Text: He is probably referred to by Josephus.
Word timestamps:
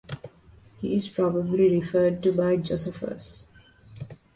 He 0.79 0.95
is 0.95 1.07
probably 1.09 1.69
referred 1.77 2.23
to 2.23 2.31
by 2.31 2.55
Josephus. 2.57 3.43